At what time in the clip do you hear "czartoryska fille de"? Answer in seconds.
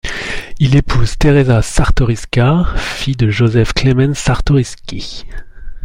1.61-3.27